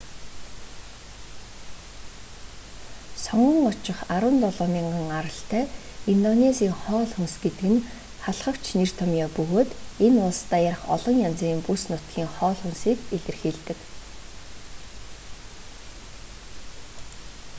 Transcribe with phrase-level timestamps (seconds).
[3.23, 5.63] сонгон очих 17,000 аралтай
[6.13, 7.85] индонезийн хоол хүнс гэдэг нь
[8.23, 9.69] халхавч нэр томьёо бөгөөд
[10.05, 13.79] энэ улс даяарх олон янзын бүс нутгийн хоол хүнсийг илэрхийлдэг